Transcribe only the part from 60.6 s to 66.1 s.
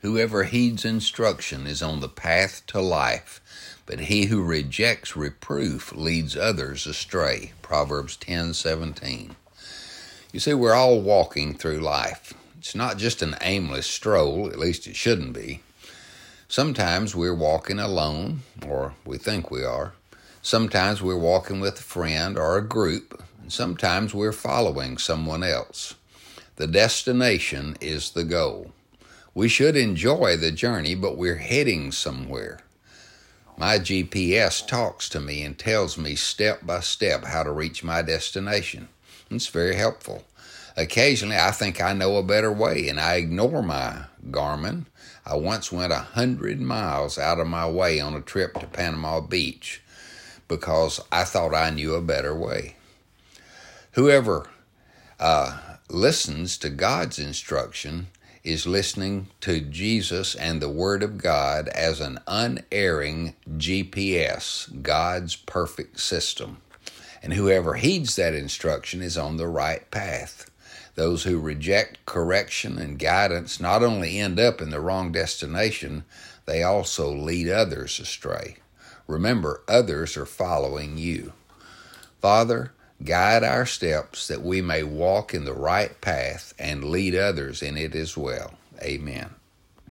the Word of God as an unerring GPS, God's perfect